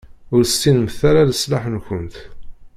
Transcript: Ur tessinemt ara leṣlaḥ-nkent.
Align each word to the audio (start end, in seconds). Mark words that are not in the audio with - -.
Ur 0.33 0.41
tessinemt 0.45 0.99
ara 1.09 1.29
leṣlaḥ-nkent. 1.31 2.15